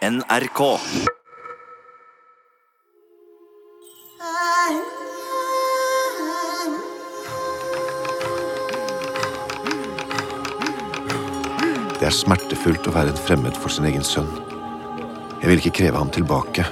[0.00, 0.60] NRK.
[12.00, 14.24] Det er smertefullt å være en fremmed for sin egen sønn.
[15.42, 16.64] Jeg ville ikke kreve ham tilbake.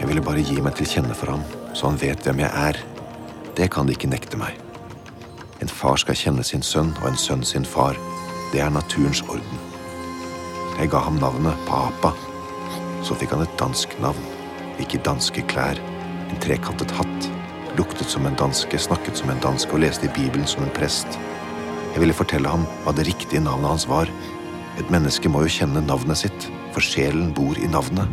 [0.00, 1.44] Jeg ville bare gi meg til kjenne for ham,
[1.76, 2.80] så han vet hvem jeg er.
[3.60, 4.56] Det kan de ikke nekte meg.
[5.60, 8.00] En far skal kjenne sin sønn, og en sønn sin far.
[8.56, 9.66] Det er naturens orden.
[10.78, 12.16] Jeg ga ham navnet Papa.
[13.04, 14.28] Så fikk han et dansk navn.
[14.78, 15.78] Gikk i danske klær,
[16.24, 17.28] en trekantet hatt.
[17.78, 21.18] Luktet som en danske, snakket som en danske og leste i Bibelen som en prest.
[21.92, 24.10] Jeg ville fortelle ham hva det riktige navnet hans var.
[24.80, 28.10] Et menneske må jo kjenne navnet sitt, for sjelen bor i navnet.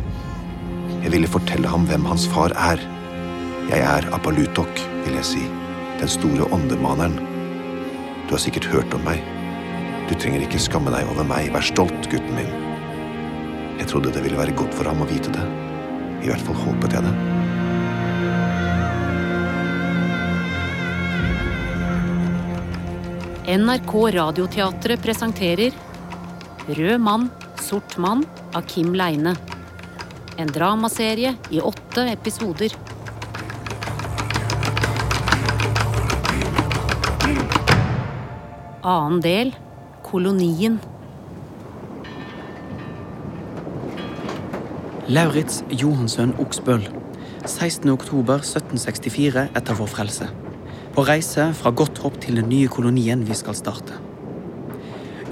[1.02, 2.82] Jeg ville fortelle ham hvem hans far er.
[3.72, 5.46] Jeg er Apalutok, vil jeg si.
[6.02, 7.16] Den store åndemaneren.
[8.28, 9.22] Du har sikkert hørt om meg.
[10.10, 11.50] Du trenger ikke skamme deg over meg.
[11.54, 12.61] Vær stolt, gutten min.
[13.82, 15.42] Jeg trodde det ville være godt for ham å vite det.
[16.22, 17.14] I hvert fall håpet jeg det.
[23.58, 25.74] NRK Radioteatret presenterer
[26.68, 27.26] Rød mann,
[27.58, 28.22] sort mann
[28.54, 29.34] av Kim Leine.
[30.38, 32.78] En dramaserie i åtte episoder.
[38.86, 39.54] Annen del
[40.06, 40.78] Kolonien.
[45.08, 46.84] Lauritz Johansson Oksbøl.
[47.46, 47.88] 16.
[47.90, 50.28] oktober 1764 etter vår frelse.
[50.94, 53.96] På reise fra Gottorp til den nye kolonien vi skal starte.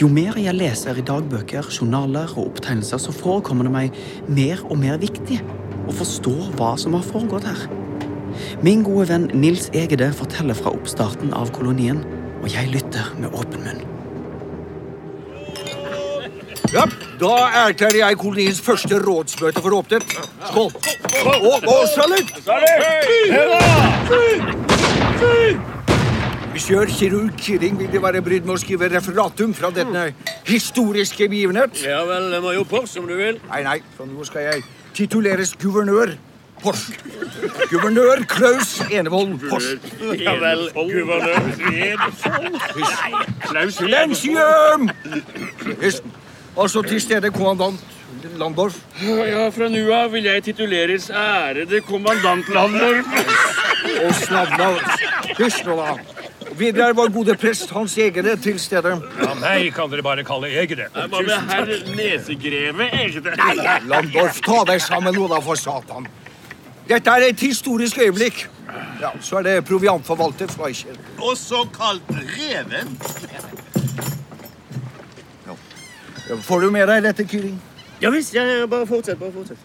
[0.00, 4.80] Jo mer jeg leser i dagbøker, journaler og opptegnelser, så forekommer det meg mer og
[4.80, 5.38] mer viktig
[5.86, 7.62] å forstå hva som har foregått her.
[8.66, 12.02] Min gode venn Nils Egede forteller fra oppstarten av kolonien,
[12.42, 13.86] og jeg lytter med åpen munn.
[16.74, 16.88] Ja,
[17.20, 17.34] da
[17.66, 20.04] erklærer jeg koloniens første rådsmøte for åpnet.
[20.48, 20.70] Skål!
[21.26, 22.28] Og, og salut!
[26.52, 30.10] Monsieur kirurg Kiring, vil det være brydd med å skrive referatum fra denne
[30.48, 31.82] historiske begivenhet?
[31.84, 33.38] Ja vel, jo på som du vil.
[33.50, 34.64] Nei, nei, for nå skal jeg
[34.96, 36.16] tituleres guvernør
[36.60, 36.90] Pors.
[37.70, 39.68] Guvernør Klaus Enevold Pors.
[40.20, 42.58] Ja vel, guvernør Enevold
[43.46, 44.90] Klaus Lensium!
[45.80, 46.02] Yes.
[46.60, 47.80] Altså til stede kommandant
[48.36, 48.76] Landorf.
[49.00, 53.06] Ja, fra nå av vil jeg tituleres ærede kommandant Landorf.
[54.04, 54.66] Og snadla
[55.38, 55.94] Hysj nå, da.
[56.58, 58.92] Videre er vår gode prest Hans Egede til stede.
[59.22, 60.90] Ja, meg kan dere bare kalle Egede.
[60.92, 63.36] Hva med herr Nesegreve Egede?
[63.40, 63.56] Nei,
[63.88, 66.08] Landorf, ta deg sammen nå, da, for satan.
[66.90, 68.48] Dette er et historisk øyeblikk.
[69.00, 70.98] Ja, Så er det proviantforvalter Fleischer.
[71.18, 72.98] Også kalt Reven.
[76.36, 77.56] Får du med deg dette, Kyring?
[78.00, 79.18] Ja visst, ja, ja, bare fortsett.
[79.18, 79.58] bare fortsett.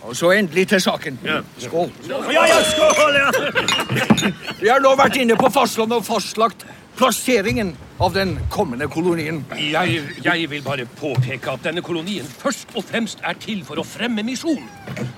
[0.00, 1.18] Og så endelig til saken.
[1.24, 1.40] Ja.
[1.58, 1.90] Skål.
[2.08, 4.30] Ja, ja, skål, ja!
[4.60, 6.64] Vi har nå vært inne på fastlandet og fastlagt
[6.96, 9.42] plasseringen av den kommende kolonien.
[9.60, 13.84] Jeg, jeg vil bare påpeke at denne kolonien først og fremst er til for å
[13.84, 14.64] fremme misjon.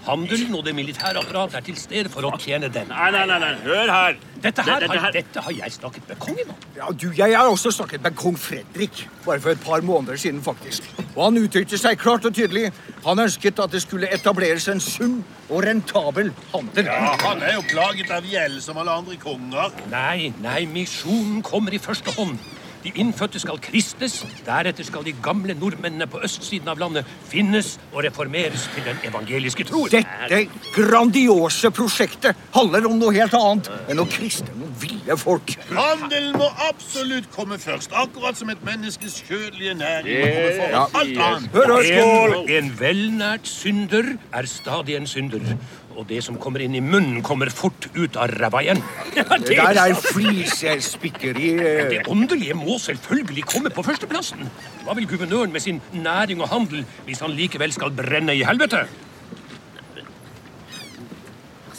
[0.08, 2.88] Handelen og det militære apparatet er til stede for å tjene den.
[2.90, 4.18] Nei, nei, nei, nei, hør her.
[4.42, 6.56] Dette her, Dette har, her- dette har jeg snakket med kongen om.
[6.74, 10.42] Ja, du, Jeg har også snakket med kong Fredrik bare for et par måneder siden.
[10.42, 10.82] faktisk.
[11.14, 12.72] Og Han uttrykte seg klart og tydelig.
[13.04, 16.84] Han ønsket at det skulle etableres en sunn og rentabel handel.
[16.90, 19.70] Ja, Han er jo plaget av gjeld som alle andre konger.
[19.92, 22.38] Nei, nei, misjonen kommer i første hånd.
[22.82, 24.16] De innfødte skal kristnes,
[24.46, 29.66] deretter skal de gamle nordmennene på østsiden av landet finnes og reformeres til den evangeliske
[29.68, 29.84] tro.
[29.92, 30.40] Dette
[30.74, 35.54] grandiose prosjektet handler om noe helt annet enn å kristne noen ville folk.
[35.70, 41.22] Handelen må absolutt komme først, akkurat som et menneskes kjødelige næring kommer komme foran alt
[41.28, 41.54] annet.
[41.54, 42.36] Hør skål!
[42.42, 45.54] En, en velnært synder er stadig en synder.
[45.96, 48.80] Og det som kommer inn i munnen, kommer fort ut av ræva igjen.
[49.46, 51.50] Det der er flisespikkeri.
[51.92, 54.46] Det åndelige må selvfølgelig komme på førsteplassen.
[54.86, 58.86] Hva vil guvernøren med sin næring og handel hvis han likevel skal brenne i helvete?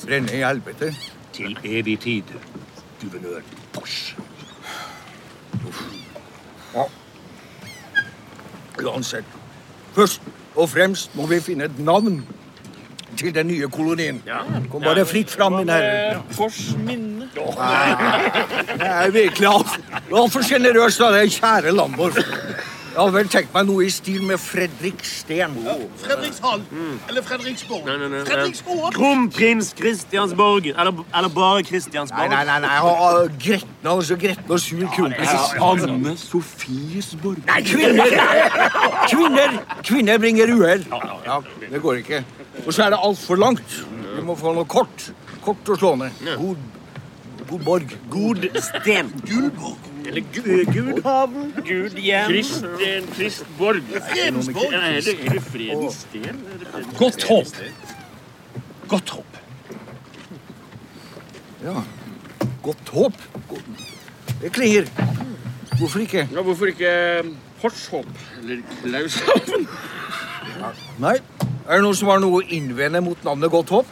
[0.03, 0.93] Brenne i helvete.
[1.33, 2.35] Til evig tid,
[3.01, 3.41] guvernør
[3.73, 4.13] Bosch.
[8.83, 9.25] Uansett.
[9.93, 10.21] Først
[10.55, 12.23] og fremst må vi finne et navn
[13.17, 14.21] til den nye kolonien.
[14.71, 16.21] Kom bare fritt fram, min herre.
[16.31, 17.29] Fors minne.
[17.33, 19.79] Det er virkelig alt-
[20.13, 22.15] altfor sjenerøst av deg, kjære Lamborg.
[22.93, 25.55] Jeg hadde vel tenkt meg noe i stil med Fredrik Steen.
[26.03, 26.61] Fredrikshall.
[27.09, 27.87] Eller Fredriksborg.
[27.87, 28.19] Nei, nei, nei.
[28.27, 28.93] Fredriksborg.
[28.93, 30.67] Kronprins Kristiansborg.
[30.77, 32.29] Eller, eller bare Kristiansborg.
[32.29, 32.75] nei, nei, nei.
[32.85, 35.57] og- og Gretne, altså Gretne og sur kronprins.
[35.59, 37.41] Anne Sofiesborg.
[37.47, 38.13] Nei, kvinner!
[39.09, 40.85] Kvinner, kvinner bringer uhell.
[41.25, 41.39] Ja,
[41.71, 42.23] det går ikke.
[42.65, 43.79] Og så er det altfor langt.
[44.15, 45.09] Vi må få noe kort.
[45.43, 46.11] Kort og slående.
[46.37, 46.57] God,
[47.49, 47.95] god borg.
[48.13, 49.09] God sten.
[49.27, 49.89] Gullborg.
[50.05, 51.53] Eller gu- Gudhaven.
[51.63, 53.81] Gud Kristen, Krist, en Kristborg.
[54.09, 54.73] Fredensborg.
[54.73, 56.41] Er det, er det fredens sten?
[56.99, 57.53] Godt håp.
[58.91, 59.37] Godt håp.
[61.63, 61.77] Ja.
[62.63, 63.13] Godt håp.
[64.41, 64.85] Det klinger.
[65.79, 66.27] Hvorfor ikke?
[66.31, 66.91] Ja, hvorfor ikke
[67.61, 68.05] Horshop?
[68.41, 69.67] Eller Klaushaven?
[70.99, 71.15] Nei.
[71.63, 73.91] Er det noen som har noe å innvende mot navnet Godt håp?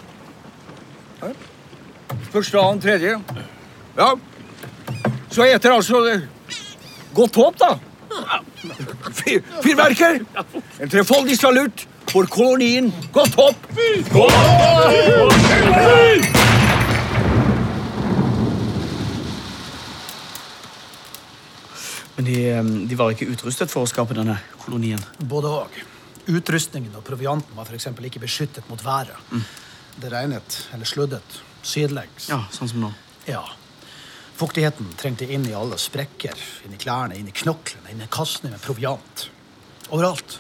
[2.32, 3.16] Første, annen, tredje?
[3.96, 4.10] Ja.
[5.32, 6.18] Så heter altså det
[7.16, 7.78] Godt håp, da.
[9.64, 10.20] Fyrverker!
[10.84, 13.70] En trefoldig salutt for kolonien Godt håp.
[22.18, 24.36] Men de, eh, de var ikke utrustet for å skape denne
[24.66, 25.00] kolonien.
[25.24, 25.82] Både og.
[26.30, 29.18] Utrustningen og provianten var eksempel ikke beskyttet mot været.
[30.02, 32.30] Det regnet eller sluddet sidelengs.
[32.30, 32.92] Ja, sånn som nå.
[33.28, 33.42] Ja.
[34.38, 38.54] Fuktigheten trengte inn i alle sprekker, inn i klærne, inn i knoklene, inn i kassene
[38.54, 39.28] med proviant.
[39.92, 40.40] Overalt.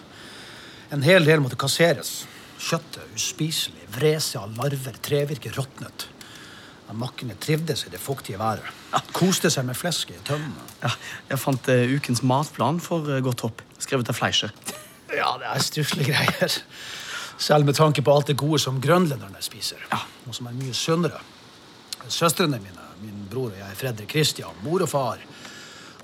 [0.92, 2.24] En hel del måtte kasseres.
[2.62, 6.08] Kjøttet uspiselig, vrese av larver, trevirke råtnet.
[6.92, 8.68] Makkene trivdes i det fuktige været.
[9.16, 10.66] Koste seg med flesket i tømmene.
[10.82, 10.92] Ja,
[11.30, 14.52] jeg fant uh, ukens matplan for uh, Godt hopp, skrevet av Fleischer.
[15.16, 16.58] Ja, det er stusslige greier.
[17.42, 19.82] Selv med tanke på alt det gode som grønlenderne spiser.
[20.28, 21.22] Og som er mye sunnere.
[22.12, 25.22] Søstrene mine, min bror og jeg, Fredrik Kristian, mor og far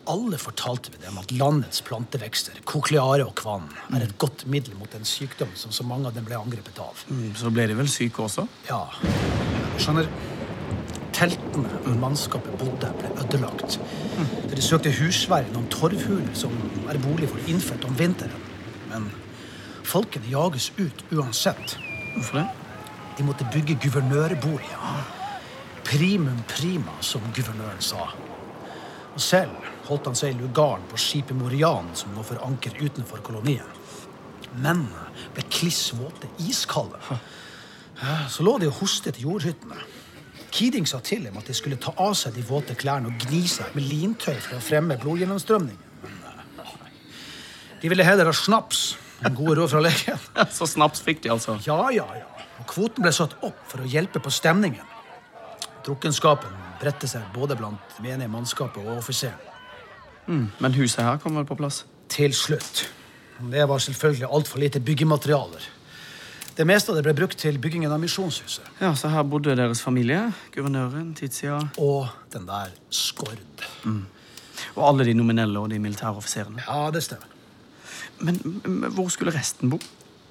[0.08, 4.94] Alle fortalte vi dem at landets plantevekster, kokleare og kvann, er et godt middel mot
[4.96, 7.02] en sykdom som så mange av dem ble angrepet av.
[7.10, 8.48] Mm, Så ble de vel syke også?
[8.70, 10.08] Ja, du skjønner
[11.18, 13.80] Teltene hvor mannskapet bodde, ble ødelagt.
[14.18, 14.28] Mm.
[14.54, 16.54] de søkte husvær i noen torvhuler som
[16.88, 18.47] er bolig for innfødte om vinteren.
[18.92, 19.10] Men
[19.88, 21.78] folkene jages ut uansett.
[22.16, 22.48] Hvorfor det?
[23.18, 25.06] De måtte bygge guvernørboliger.
[25.88, 28.12] Primum prima, som guvernøren sa.
[29.16, 29.56] Og selv
[29.88, 33.66] holdt han seg i lugaren på skipet Morian, som lå for anker utenfor kolonien.
[34.58, 37.00] Mennene ble kliss våte, iskalde.
[38.30, 39.80] Så lå de og hostet i jordhyttene.
[40.54, 43.44] Keating sa til dem at de skulle ta av seg de våte klærne og gni
[43.50, 45.87] seg med lintøy for å fremme blodgjennomstrømningen.
[47.82, 48.96] De ville heller ha snaps
[49.26, 50.20] enn gode råd fra legen.
[50.58, 51.58] Så snaps fikk de altså.
[51.66, 52.26] Ja, ja, ja.
[52.58, 54.86] Og kvoten ble satt opp for å hjelpe på stemningen.
[55.86, 59.40] Drukkenskapen bredte seg både blant menige mannskapet og offiseren.
[60.28, 61.86] Men huset her kom vel på plass?
[62.12, 62.84] Til slutt.
[63.54, 65.64] Det var selvfølgelig altfor lite byggematerialer.
[66.58, 68.66] Det meste av det ble brukt til byggingen av misjonshuset.
[68.82, 73.38] Ja, Så her bodde deres familie, guvernøren, Tizia Og den der Skord.
[74.76, 76.64] og alle de nominelle og de militære offiserene.
[76.68, 77.37] Ja, det stemmer.
[78.20, 79.80] Men, men hvor skulle resten bo?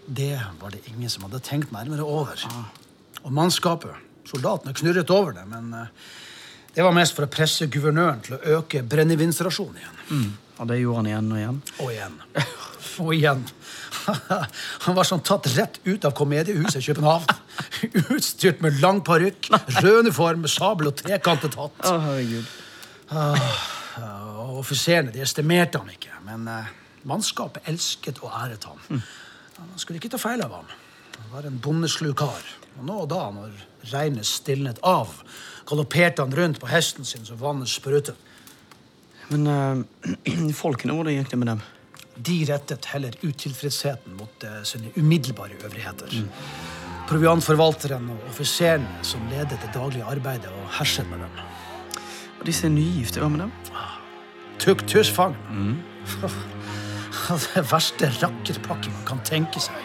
[0.07, 2.43] Det var det ingen som hadde tenkt nærmere over.
[3.25, 3.97] Og mannskapet,
[4.29, 5.93] soldatene, knurret over det, men eh,
[6.77, 10.27] det var mest for å presse guvernøren til å øke brennevinsrasjonen igjen.
[10.57, 11.61] Og det gjorde han igjen og igjen.
[11.83, 12.19] Og igjen.
[12.97, 13.43] Og igjen.
[14.87, 17.27] Han var sånn tatt rett ut av komediehuset i København.
[18.15, 19.51] Utstyrt med lang parykk,
[19.83, 21.83] rød uniform sabel og trekantet hatt.
[21.85, 22.49] Å, herregud.
[24.47, 26.73] Og offiserene de estimerte ham ikke, men eh,
[27.07, 28.83] mannskapet elsket og æret ham.
[28.91, 30.71] Man skulle ikke ta feil av ham.
[31.17, 32.45] Han var en bondeslu kar.
[32.77, 33.55] Og nå og da, når
[33.93, 35.13] regnet stilnet av,
[35.69, 38.19] galopperte han rundt på hesten sin så vannet sprutet.
[39.33, 41.65] Men uh, folkene, hvordan gikk det med dem?
[42.27, 46.15] De rettet heller utilfredsheten mot uh, sine umiddelbare øvrigheter.
[47.07, 51.43] Proviantforvalteren og offiserene som ledet det daglige arbeidet og herset med dem.
[52.41, 53.55] Og disse nygifte, hva med dem?
[54.63, 55.37] Tukthusfang.
[57.55, 59.77] Det verste rakkerpakket man kan tenke seg.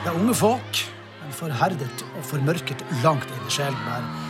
[0.00, 0.82] Det er unge folk,
[1.20, 3.80] men forherdet og formørket langt inn i sjelen.
[3.86, 4.28] Der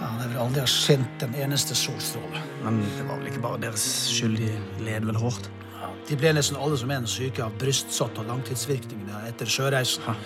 [0.00, 2.40] ja, det vil aldri ha skjent en eneste solstråle.
[2.64, 4.54] Men det var vel ikke bare deres skyld de
[4.86, 5.50] led vel hårdt?
[5.76, 10.24] Ja, de ble nesten alle som en syke av brystsott og langtidsvirkningene etter sjøreisen.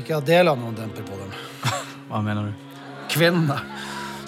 [0.00, 1.38] Ikke at del av noen demper på dem.
[2.10, 2.68] Hva mener du?
[3.10, 3.60] Kvinnene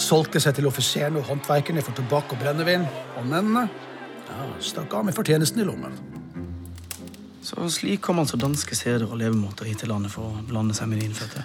[0.02, 2.86] solgte seg til offiserene og håndverkerne for tobakk og brennevin.
[3.18, 3.66] Og mennene
[4.30, 6.21] ja, stakk av med fortjenesten i lommen.
[7.42, 10.90] Så slik kom altså danske seder og levemåter hit til landet for å blande seg
[10.90, 11.42] med de innfødte.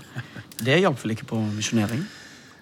[0.61, 2.03] Det hjalp vel ikke på misjonering?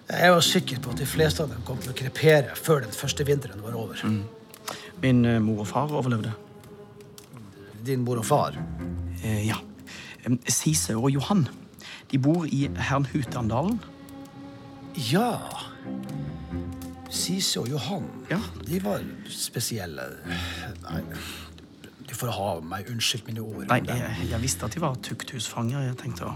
[0.06, 2.94] Jeg var sikker på at de fleste av dem kom til å krepere før den
[2.94, 4.00] første vinteren var over.
[5.02, 6.32] Min eh, mor og far overlevde.
[7.86, 8.56] Din mor og far.
[9.22, 9.58] Eh, ja.
[10.48, 11.44] Sise og Johan
[12.10, 13.80] de bor i Hernhutandalen.
[15.10, 15.40] Ja
[17.10, 18.06] Sise og Johan.
[18.30, 18.38] Ja.
[18.66, 20.04] De var spesielle.
[20.84, 21.02] Nei,
[22.18, 23.66] for å ha meg unnskyldt mine ord.
[23.70, 25.86] Nei, jeg, jeg visste at de var tukthusfanger.
[25.90, 26.34] Jeg tenkte å,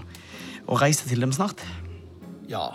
[0.70, 1.64] å reise til dem snart.
[2.50, 2.66] Ja.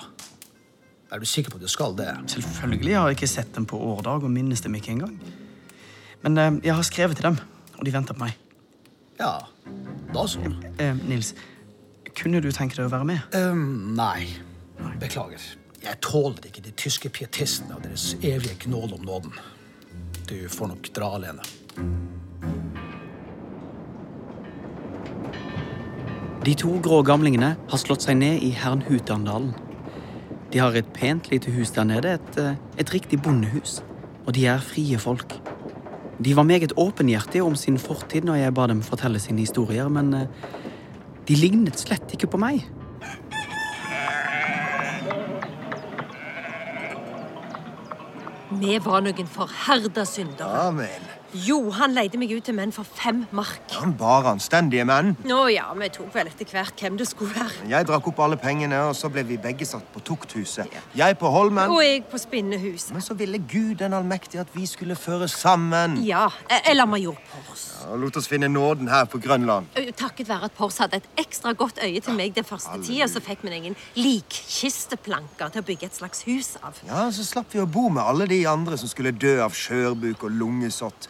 [1.14, 2.10] Er du sikker på at du skal det?
[2.34, 5.20] Selvfølgelig har jeg ikke sett dem på årdag og minnes dem ikke engang.
[6.26, 7.38] Men eh, jeg har skrevet til dem,
[7.78, 8.40] og de venter på meg.
[9.20, 9.36] Ja,
[10.12, 10.42] da så.
[10.82, 11.36] Eh, Nils,
[12.18, 13.38] kunne du tenke deg å være med?
[13.38, 14.26] Ehm, nei.
[15.00, 15.44] Beklager.
[15.86, 19.38] Jeg tåler ikke de tyske pietistene og deres evige gnål om nåden.
[20.26, 21.46] Du får nok dra alene.
[26.46, 29.56] De to grå gamlingene har slått seg ned i Hernhutandalen.
[30.54, 33.82] De har et pent lite hus der nede, et, eh, et riktig bondehus.
[34.28, 35.34] Og de er frie folk.
[36.24, 40.14] De var meget åpenhjertige om sin fortid når jeg ba dem fortelle sine historier, men
[40.14, 40.28] eh,
[41.28, 42.62] de lignet slett ikke på meg.
[48.62, 50.68] Vi var noen forherda syndere.
[50.68, 51.25] Amen.
[51.44, 53.66] Jo, han leide meg ut til menn for fem mark.
[53.76, 55.16] Han bar anstendige menn.
[55.28, 57.66] Nå ja, vi tok vel etter hvert hvem det skulle være.
[57.68, 60.72] Jeg drakk opp alle pengene, og så ble vi begge satt på tukthuset.
[60.96, 61.68] Jeg på Holmen.
[61.74, 62.94] Og jeg på spinnehuset.
[62.96, 65.98] Men så ville Gud den allmektige at vi skulle føre sammen.
[66.08, 66.30] Ja,
[66.70, 67.66] eller major Pors.
[67.90, 69.68] Og lot oss finne nåden her på Grønland.
[70.00, 73.20] Takket være at Pors hadde et ekstra godt øye til meg den første tida, så
[73.24, 76.80] fikk vi ingen likkisteplanker til å bygge et slags hus av.
[76.88, 80.24] Ja, Så slapp vi å bo med alle de andre som skulle dø av skjørbuk
[80.24, 81.10] og lungesott.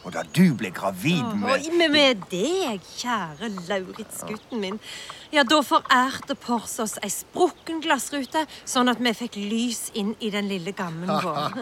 [0.03, 4.79] Og da du ble gravid med med, med deg, kjære Lauritz, gutten min.
[5.31, 10.31] Ja, da forærte Pors oss ei sprukken glassrute, sånn at vi fikk lys inn i
[10.33, 11.55] den lille gammen vår.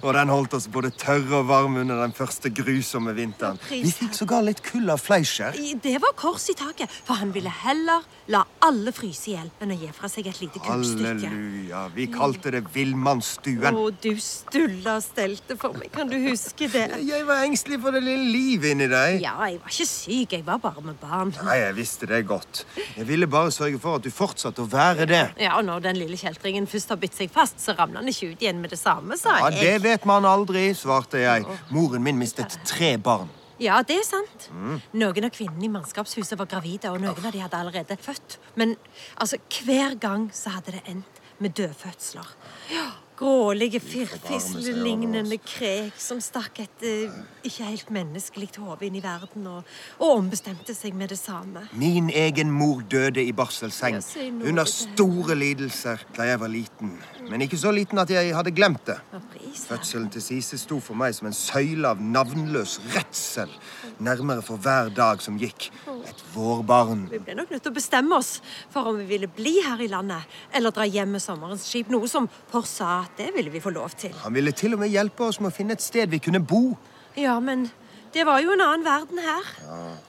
[0.00, 3.60] Og den holdt oss både tørre og varme under den første grusomme vinteren.
[3.68, 5.58] Vi fikk sågar litt kull av Fleischer.
[5.82, 9.74] Det var kors i taket, for han ville heller la alle fryse i hjel enn
[9.74, 11.28] å gi fra seg et lite gullstykke.
[11.28, 11.84] Halleluja.
[11.96, 13.68] Vi kalte det Villmannsstuen.
[13.68, 15.92] Å, du stulla stelte for meg.
[15.92, 16.86] Kan du huske det?
[17.04, 19.18] Jeg var engstelig for det lille livet inni deg.
[19.24, 20.36] Ja, jeg var ikke syk.
[20.36, 21.32] Jeg var bare med barn.
[21.46, 22.62] Nei, jeg visste det godt.
[22.96, 25.24] Jeg ville bare sørge for at du fortsatte å være det.
[25.42, 28.32] Ja, og når den lille kjeltringen først har bitt seg fast, så ramler han ikke
[28.34, 31.48] ut igjen med det samme, sa Ja, Det vet man aldri, svarte jeg.
[31.74, 33.28] Moren min mistet tre barn.
[33.58, 34.46] Ja, det er sant.
[34.54, 34.78] Mm.
[35.00, 38.38] Noen av kvinnene i mannskapshuset var gravide, og noen av de hadde allerede født.
[38.54, 38.76] Men
[39.18, 42.30] altså, hver gang så hadde det endt med dødfødsler.
[42.70, 42.86] Ja,
[43.18, 47.16] Grålige, firfisle-lignende krek som stakk et eh,
[47.48, 51.64] ikke helt menneskelig hode inn i verden og, og ombestemte seg med det samme.
[51.74, 56.38] Min egen mor døde i barselseng Ja, si noe under til store lidelser da jeg
[56.44, 56.94] var liten.
[57.26, 59.00] Men ikke så liten at jeg hadde glemt det.
[59.10, 63.50] Ja, pris, Fødselen til Sise sto for meg som en søyle av navnløs redsel.
[63.98, 65.68] Nærmere for hver dag som gikk.
[66.06, 67.08] Et vårbarn.
[67.10, 68.36] Vi ble nok nødt til å bestemme oss
[68.70, 72.06] for om vi ville bli her i landet eller dra hjem med sommerens skip, noe
[72.10, 74.14] som Pors sa at det ville vi få lov til.
[74.22, 76.76] Han ville til og med hjelpe oss med å finne et sted vi kunne bo.
[77.18, 77.66] Ja, men
[78.14, 79.48] det var jo en annen verden her.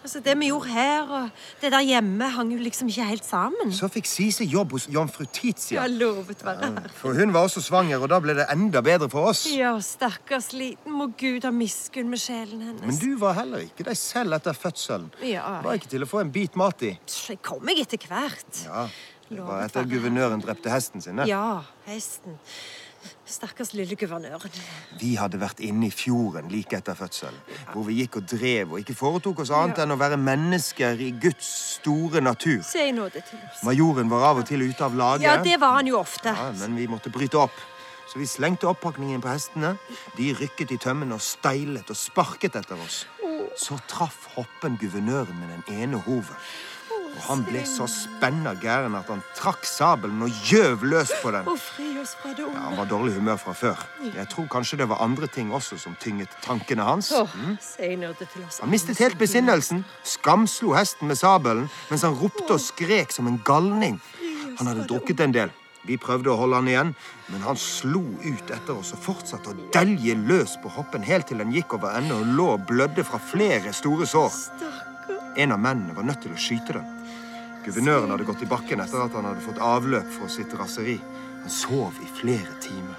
[0.04, 1.30] Altså, Det vi gjorde her og
[1.62, 3.72] det der hjemme, hang jo liksom ikke helt sammen.
[3.76, 5.82] Så fikk Sise jobb hos jomfru Tizia.
[5.82, 6.90] Ja, lovet være her.
[6.96, 9.46] For hun var også svanger, og da ble det enda bedre for oss.
[9.54, 12.86] Ja, stakkars liten, må Gud ha miskunn med sjelen hennes.
[12.86, 15.12] Men du var heller ikke deg selv etter fødselen.
[15.26, 15.60] Ja.
[15.66, 16.96] Var ikke til å få en bit mat i.
[17.30, 18.66] Jeg kom meg etter hvert.
[18.66, 18.88] Ja,
[19.30, 21.20] Det var etter guvernøren drepte hesten sin.
[21.30, 22.40] Ja, hesten.
[23.30, 24.52] Stakkars lille guvernøren.
[25.00, 27.38] Vi hadde vært inne i fjorden like etter fødselen,
[27.74, 29.84] hvor vi gikk og drev og ikke foretok oss annet Ja.
[29.86, 32.64] enn å være mennesker i Guds store natur.
[32.64, 33.64] Se nåde til oss.
[33.64, 35.22] Majoren var av og til ute av laget.
[35.28, 36.34] Ja, det var han jo ofte.
[36.34, 37.54] Ja, men vi måtte bryte opp.
[38.10, 39.78] Så vi slengte oppakningen på hestene.
[40.18, 43.06] De rykket i tømmene og steilet og sparket etter oss.
[43.56, 46.36] Så traff hoppen guvernøren med den ene hoven.
[47.20, 51.50] Og han ble så spenna gæren at han trakk sabelen og gjøv løs på den.
[51.52, 53.84] Å, fri oss fra det Ja, han var dårlig humør fra før.
[54.08, 57.12] Jeg tror kanskje det var andre ting også som tynget tankene hans.
[57.12, 57.58] Mm.
[58.62, 63.42] Han mistet helt besinnelsen, skamslo hesten med sabelen, mens han ropte og skrek som en
[63.44, 64.00] galning.
[64.62, 65.52] Han hadde drukket en del.
[65.88, 66.90] Vi prøvde å holde han igjen,
[67.32, 71.40] men han slo ut etter oss og fortsatte å delje løs på hoppen helt til
[71.40, 74.36] den gikk over ende og lå og blødde fra flere store sår.
[75.38, 76.88] En av mennene var nødt til å skyte den.
[77.66, 80.98] Guvernøren hadde gått i bakken etter at han hadde fått avløp for sitt raseri.
[81.44, 82.98] Han sov i flere timer.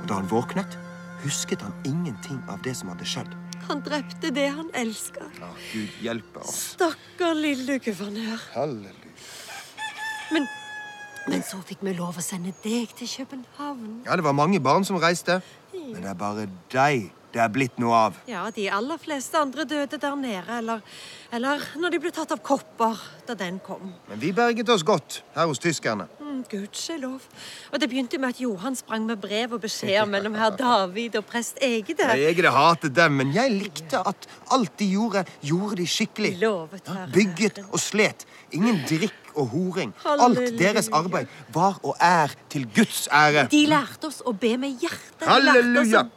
[0.00, 0.76] Og da han våknet,
[1.24, 3.30] husket han ingenting av det som hadde skjedd.
[3.68, 5.28] Han drepte det han elsker.
[5.38, 6.74] Ja, Gud hjelpe oss.
[6.74, 8.42] Stakkar lille guvernør.
[8.56, 9.14] Halleluja.
[10.34, 10.46] Men,
[11.30, 14.02] men så fikk vi lov å sende deg til København.
[14.06, 15.40] Ja, det var mange barn som reiste.
[15.74, 18.16] Men det er bare deg det er blitt noe av.
[18.30, 20.80] Ja, de aller fleste andre døde der nede, eller,
[21.32, 23.92] eller når de ble tatt av kopper da den kom.
[24.10, 26.08] Men vi berget oss godt her hos tyskerne.
[26.18, 27.22] Mm, Gudskjelov.
[27.70, 31.26] Og det begynte med at Johan sprang med brev og beskjeder mellom herr David og
[31.30, 32.10] prest Egede.
[32.18, 36.34] Egede hatet dem, men jeg likte at alt de gjorde, gjorde de skikkelig.
[36.42, 37.08] Lovet herre.
[37.14, 38.26] Bygget og slet.
[38.56, 39.94] Ingen drikk og horing.
[40.04, 43.46] Alt deres arbeid var og er til Guds ære.
[43.52, 45.28] De lærte oss å be med hjertet.
[45.28, 46.08] Halleluja.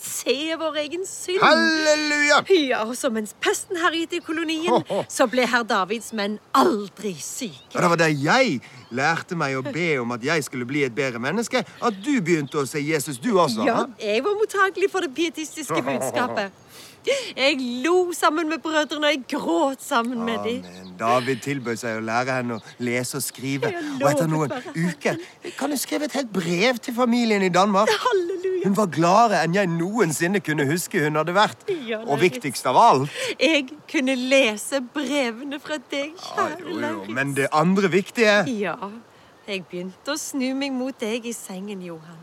[0.00, 1.42] Se vår egen synd.
[1.42, 2.40] Halleluja!
[2.70, 7.74] Ja, og så mens pesten herjet i kolonien, så ble herr Davids menn aldri syke.
[7.74, 10.94] Og det var da jeg lærte meg å be om at jeg skulle bli et
[10.96, 13.66] bedre menneske, at du begynte å se Jesus, du også.
[13.68, 16.50] Ja, jeg var mottagelig for det pietistiske budskapet.
[17.36, 20.64] Jeg lo sammen med brødrene, og jeg gråt sammen med dem.
[20.64, 20.94] Amen.
[21.00, 23.70] David tilbød seg å lære henne å lese og skrive.
[24.00, 25.20] Og etter noen uker
[25.56, 27.88] kan hun skrive et helt brev til familien i Danmark.
[28.04, 28.64] Halleluja.
[28.66, 31.64] Hun var gladere enn jeg noensinne kunne huske hun hadde vært.
[32.04, 37.06] Og viktigst av alt Jeg kunne lese brevene fra deg, kjære jo, jo.
[37.08, 38.76] Men det andre viktige Ja,
[39.48, 42.20] jeg begynte å snu meg mot deg i sengen, Johan.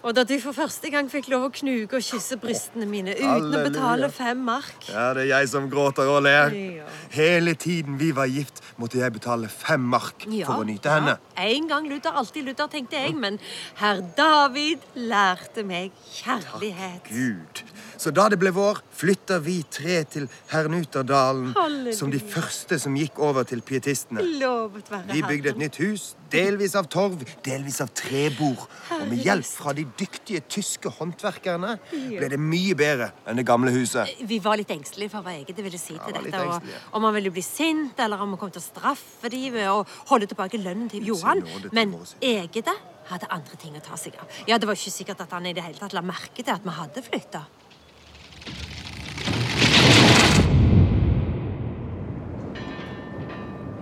[0.00, 3.52] Og da du for første gang fikk lov å knuge og kysse brystene mine uten
[3.52, 6.54] å betale fem mark Ja, det er jeg som gråter og ler.
[6.56, 6.86] Ja.
[7.12, 11.18] Hele tiden vi var gift, måtte jeg betale fem mark for å nyte henne.
[11.36, 13.36] Ja, en gang Luther, alltid Luther, tenkte jeg, men
[13.82, 17.04] herr David lærte meg kjærlighet.
[17.04, 17.64] Takk Gud.
[18.00, 21.96] Så da det ble vår, flytta vi tre til Hernuterdalen Halleluja.
[21.98, 24.24] som de første som gikk over til pietistene.
[24.40, 28.64] Lovet være Vi bygde et nytt hus, delvis av torv, delvis av trebord.
[28.96, 33.72] Og med hjelp fra de dyktige tyske håndverkerne ble det mye bedre enn det gamle
[33.74, 34.10] huset.
[34.26, 36.44] Vi var litt engstelige for hva Egede ville si til dette.
[36.44, 39.70] Og om han ville bli sint, eller om han kom til å straffe dem ved
[39.70, 39.82] å
[40.12, 41.44] holde tilbake lønnen til Johan.
[41.76, 41.96] Men.
[42.20, 42.74] Egede
[43.10, 44.28] hadde andre ting å ta seg av.
[44.48, 46.64] Ja, Det var ikke sikkert at han i det hele tatt la merke til at
[46.64, 47.46] vi hadde flytta.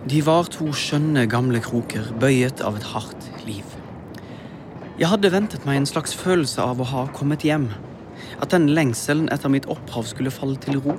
[0.09, 3.78] De var to skjønne gamle kroker, bøyet av et hardt liv.
[4.99, 7.69] Jeg hadde ventet meg en slags følelse av å ha kommet hjem.
[8.43, 10.97] At den lengselen etter mitt opphav skulle falle til ro.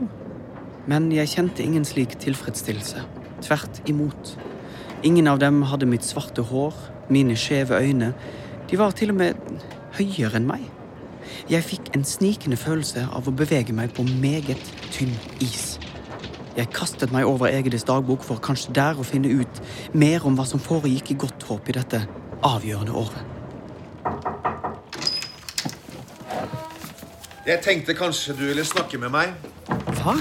[0.88, 3.02] Men jeg kjente ingen slik tilfredsstillelse.
[3.44, 4.38] Tvert imot.
[5.04, 6.78] Ingen av dem hadde mitt svarte hår,
[7.12, 8.14] mine skjeve øyne.
[8.72, 9.42] De var til og med
[9.98, 10.64] høyere enn meg.
[11.52, 15.12] Jeg fikk en snikende følelse av å bevege meg på meget tynn
[15.44, 15.74] is.
[16.56, 19.60] Jeg kastet meg over Egedes dagbok for kanskje der å finne ut
[19.92, 22.02] mer om hva som foregikk i godt håp i dette
[22.48, 23.39] avgjørende året.
[27.50, 29.32] Jeg tenkte kanskje du ville snakke med meg.
[29.98, 30.14] Hva?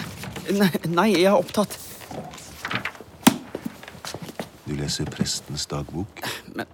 [0.48, 1.74] Nei, nei, jeg er opptatt.
[4.64, 6.22] Du leser prestens dagbok.
[6.56, 6.64] Men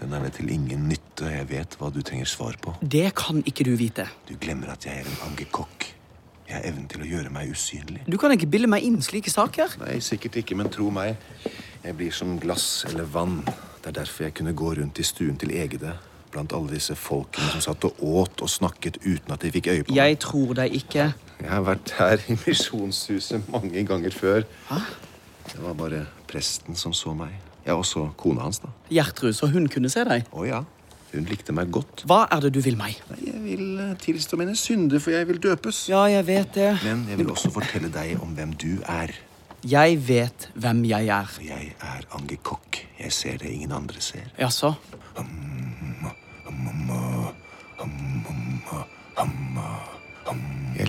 [0.00, 1.28] Den er det til ingen nytte.
[1.28, 2.72] Jeg vet hva du trenger svar på.
[2.80, 4.08] det kan ikke du vite.
[4.28, 5.90] Du glemmer at jeg er en angekokk.
[6.48, 8.06] Jeg har evnen til å gjøre meg usynlig.
[8.08, 9.76] Du kan ikke bilde meg inn slike saker.
[9.84, 11.20] Nei, sikkert ikke, men tro meg.
[11.84, 13.42] Jeg blir som glass eller vann.
[13.44, 15.98] Det er derfor jeg kunne gå rundt i stuen til Egede.
[16.30, 19.84] Blant alle disse folkene som satt og åt og snakket uten at de fikk øye
[19.84, 19.98] på meg.
[19.98, 21.06] Jeg tror deg ikke.
[21.40, 24.44] Jeg har vært her i misjonshuset mange ganger før.
[24.70, 24.78] Hæ?
[25.50, 27.32] Det var bare presten som så meg.
[27.66, 28.70] Ja, også kona hans, da.
[28.92, 30.28] Gjertrud, så hun kunne se deg.
[30.32, 30.60] Å ja.
[31.10, 32.04] Hun likte meg godt.
[32.06, 33.00] Hva er det du vil meg?
[33.10, 35.82] Nei, Jeg vil eh, tilstå mine synder, for jeg vil døpes.
[35.90, 36.70] Ja, jeg vet det.
[36.84, 39.10] Men jeg vil også fortelle deg om hvem du er.
[39.66, 41.34] Jeg vet hvem jeg er.
[41.44, 42.78] Jeg er angekokk.
[43.00, 44.30] Jeg ser det ingen andre ser.
[44.38, 44.70] Jaså?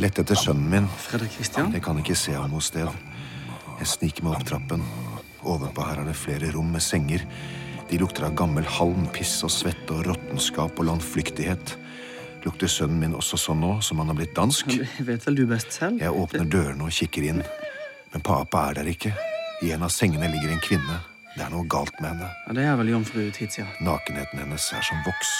[0.01, 0.87] Lette etter sønnen min.
[1.05, 1.71] Fredrik Christian?
[1.75, 2.89] Jeg kan ikke se ham noe sted.
[3.79, 4.85] Jeg sniker meg opp trappen.
[5.41, 7.25] Ovenpå her er det flere rom med senger.
[7.89, 11.75] De lukter av gammel halm, piss og svette og råttenskap og landflyktighet.
[12.45, 14.73] Lukter sønnen min også sånn nå, som han har blitt dansk?
[14.73, 16.01] Jeg vet vel du best selv?
[16.01, 17.43] Jeg åpner dørene og kikker inn.
[18.13, 19.13] Men Papa er der ikke.
[19.61, 20.97] I en av sengene ligger en kvinne.
[21.37, 22.27] Det er noe galt med henne.
[22.47, 23.65] Ja, det er vel jomfru Titia.
[23.83, 25.31] Nakenheten hennes er som voks.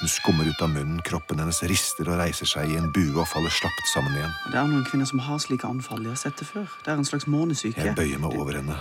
[0.00, 3.28] Hun skummer ut av munnen, kroppen hennes rister og reiser seg i en bue og
[3.30, 4.34] faller slapt sammen igjen.
[4.52, 6.02] Det er noen kvinner som har slike anfall.
[6.04, 6.66] Jeg har sett det før.
[6.84, 7.80] Det er en slags månesyke.
[7.86, 8.76] Jeg bøyer meg over henne.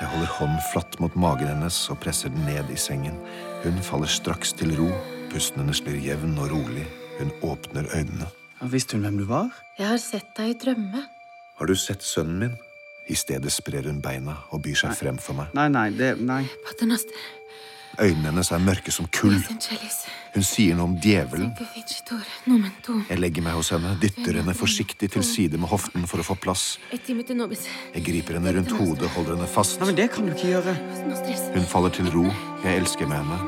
[0.00, 3.18] Jeg holder hånden flatt mot magen hennes og presser den ned i sengen.
[3.62, 4.88] Hun faller straks til ro.
[5.34, 6.86] Pusten hennes blir jevn og rolig.
[7.18, 8.30] Hun åpner øynene.
[8.60, 9.50] Ja, Visste hun hvem du var?
[9.78, 11.04] Jeg har sett deg i drømme.
[11.58, 12.56] Har du sett sønnen min?
[13.08, 15.52] I stedet sprer hun beina og byr seg frem for meg.
[15.56, 16.44] Nei, nei, det Nei.
[18.00, 19.36] Øynene hennes er mørke som kull.
[20.34, 21.52] Hun sier noe om djevelen.
[23.06, 26.34] Jeg legger meg hos henne, dytter henne forsiktig til side med hoften for å få
[26.42, 26.64] plass.
[26.90, 29.78] Jeg griper henne rundt hodet, holder henne fast.
[29.78, 30.74] Nei, men Det kan du ikke gjøre.
[31.54, 32.26] Hun faller til ro.
[32.64, 33.38] Jeg elsker med henne.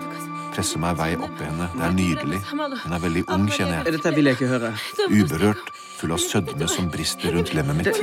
[0.54, 1.66] Presser meg vei opp i henne.
[1.74, 2.38] Det er nydelig.
[2.52, 3.96] Hun er veldig ung, kjenner jeg.
[3.98, 4.70] Dette vil jeg ikke høre.
[5.10, 8.02] Uberørt, full av sødme som brister rundt lemmet mitt.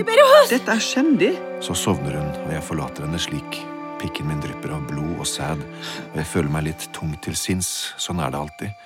[0.50, 1.32] Dette er skjendig.
[1.64, 3.60] Så sovner hun, og jeg forlater henne slik.
[4.02, 5.62] Pikken min drypper av blod og sæd,
[6.10, 7.94] og jeg føler meg litt tung til sinns.
[8.02, 8.86] Sånn er det alltid.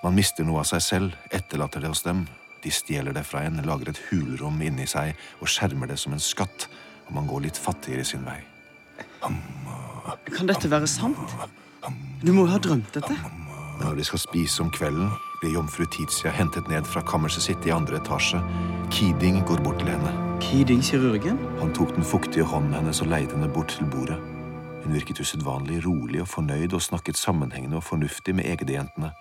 [0.00, 2.24] Man mister noe av seg selv, etterlater det hos dem.
[2.64, 6.24] De stjeler det fra en, lager et hulrom inni seg og skjermer det som en
[6.24, 6.68] skatt,
[7.08, 8.40] og man går litt fattigere sin vei.
[9.20, 11.36] Kan dette være sant?
[12.24, 13.16] Du må jo ha drømt dette.
[13.80, 17.72] Når de skal spise om kvelden, blir jomfru Tizia hentet ned fra kammerset sitt i
[17.72, 18.40] andre etasje.
[18.92, 20.12] Keeding går bort til henne.
[20.44, 21.38] Keeding kirurgen?
[21.60, 24.18] Han tok den fuktige hånden hennes og leide henne bort til bordet.
[24.84, 29.12] Hun virket usedvanlig rolig og fornøyd og snakket sammenhengende og fornuftig med egdejentene.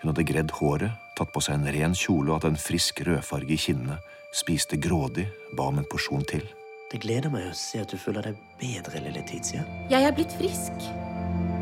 [0.00, 3.52] Hun hadde gredd håret, tatt på seg en ren kjole og hadde en frisk rødfarge
[3.54, 3.98] i kinnene,
[4.32, 5.26] spiste grådig,
[5.58, 6.46] ba om en porsjon til.
[6.90, 9.66] Det gleder meg å se at du føler deg bedre, lille Tizia.
[9.92, 10.88] Jeg er blitt frisk.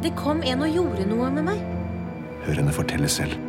[0.05, 1.69] Det kom en og gjorde noe med meg.
[2.47, 3.48] Hør henne fortelle selv.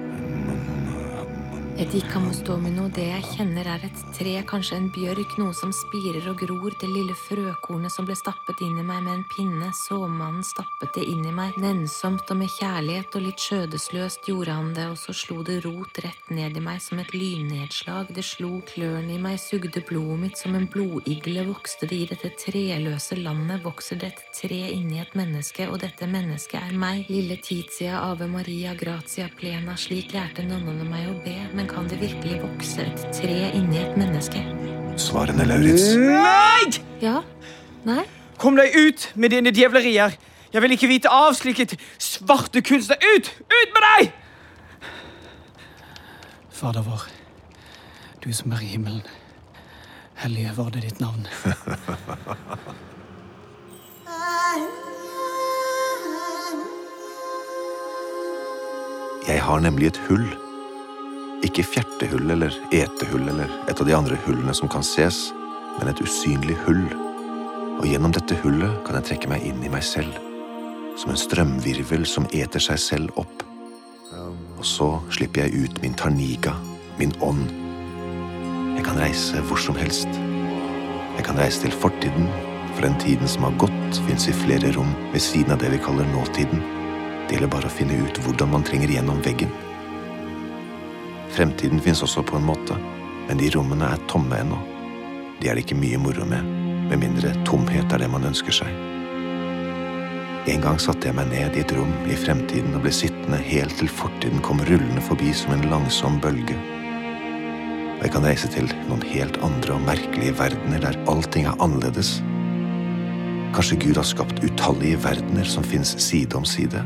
[1.80, 6.74] Edikamustomino, det jeg kjenner er et tre, kanskje en bjørk, noe som spirer og gror,
[6.76, 11.06] det lille frøkornet som ble stappet inn i meg med en pinne, såmannen stappet det
[11.08, 15.16] inn i meg, nennsomt og med kjærlighet og litt skjødesløst gjorde han det, og så
[15.16, 19.40] slo det rot rett ned i meg som et lynnedslag, det slo klørne i meg,
[19.40, 24.26] sugde blodet mitt som en blodigle, vokste det i dette treløse landet, vokser det et
[24.42, 29.80] tre inni et menneske, og dette mennesket er meg, lille Tizia Ave Maria Gratia Plena,
[29.80, 33.98] slik lærte nonnene meg å be, men kan det virkelig vokse et tre inni et
[33.98, 34.42] menneske?
[35.00, 35.94] Svarene Lauritz.
[35.96, 36.82] Nei!
[37.02, 37.22] Ja?
[37.86, 38.04] Nei?
[38.40, 40.18] Kom deg ut med dine djevlerier!
[40.54, 41.68] Jeg vil ikke vite av slike
[42.02, 42.98] svarte kunster.
[43.16, 43.30] Ut!
[43.46, 44.12] Ut med deg!
[46.60, 47.06] Fader vår,
[48.26, 49.06] du som er i himmelen.
[50.20, 51.28] Hellige var det ditt navn.
[59.30, 60.49] Jeg har nemlig et hull.
[61.46, 65.30] Ikke fjertehull eller etehull eller et av de andre hullene som kan ses,
[65.78, 66.82] men et usynlig hull.
[67.80, 70.18] Og gjennom dette hullet kan jeg trekke meg inn i meg selv,
[71.00, 73.46] som en strømvirvel som eter seg selv opp.
[74.60, 76.58] Og så slipper jeg ut min tarniga,
[77.00, 77.46] min ånd.
[78.76, 80.12] Jeg kan reise hvor som helst.
[81.16, 82.28] Jeg kan reise til fortiden,
[82.74, 85.80] for den tiden som har gått, fins i flere rom ved siden av det vi
[85.88, 86.60] kaller nåtiden.
[87.28, 89.52] Det gjelder bare å finne ut hvordan man trenger gjennom veggen.
[91.40, 92.76] Fremtiden fins også på en måte,
[93.30, 94.58] men de rommene er tomme ennå.
[95.40, 96.44] De er det ikke mye moro med,
[96.90, 98.74] med mindre tomhet er det man ønsker seg.
[100.52, 103.80] En gang satte jeg meg ned i et rom i fremtiden og ble sittende helt
[103.80, 106.60] til fortiden kom rullende forbi som en langsom bølge.
[107.96, 112.18] Og jeg kan reise til noen helt andre og merkelige verdener der allting er annerledes.
[113.56, 116.84] Kanskje Gud har skapt utallige verdener som fins side om side?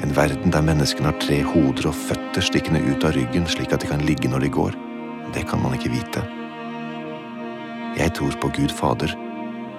[0.00, 3.82] En verden der menneskene har tre hoder og føtter stikkende ut av ryggen slik at
[3.84, 4.76] de kan ligge når de går.
[5.36, 6.22] Det kan man ikke vite.
[7.98, 9.12] Jeg tror på Gud Fader,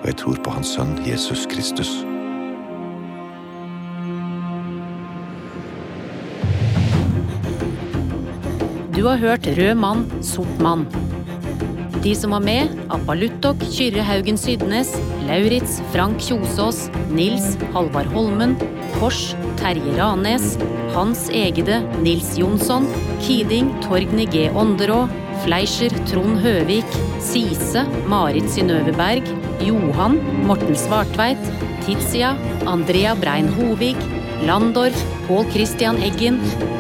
[0.02, 1.90] og jeg tror på Hans Sønn Jesus Kristus.
[8.94, 10.86] Du har hørt Rød mann, sort mann.
[12.04, 14.94] De som var med, Appaluttok, Kyrre Haugen Sydnes,
[15.28, 18.56] Lauritz Frank Kjosås, Nils Halvard Holmen,
[19.00, 20.58] Kors Terje Ranes,
[20.94, 22.88] Hans Egede Nils Jonsson,
[23.22, 24.50] Kiding Torgny G.
[24.50, 25.08] Ånderå,
[25.44, 26.86] Fleischer Trond Høvik,
[27.20, 29.28] Sise Marit Synnøve Berg,
[29.66, 31.42] Johan Morten Svartveit,
[31.86, 32.36] Tizia
[32.70, 33.98] Andrea Brein Hovig,
[34.46, 36.40] Landorf Pål Christian Eggen,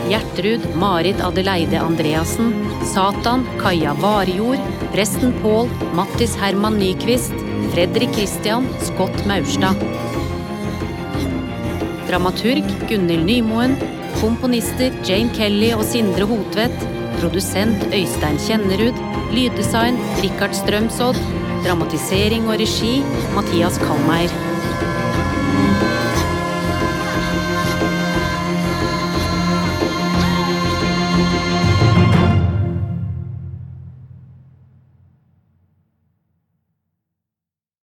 [0.09, 2.53] Gjertrud Marit Adeleide Andreassen,
[2.85, 4.61] Satan Kaja Varjord,
[4.93, 7.33] presten Pål Mattis Herman Nyquist,
[7.69, 9.77] Fredrik Christian Scott Maurstad.
[12.09, 13.77] Dramaturg Gunhild Nymoen.
[14.19, 16.85] Komponister Jane Kelly og Sindre Hotvedt.
[17.21, 18.97] Produsent Øystein Kjennerud.
[19.31, 21.19] Lyddesign Richard Strømsodd.
[21.65, 22.99] Dramatisering og regi
[23.35, 24.50] Mathias Kalmeier.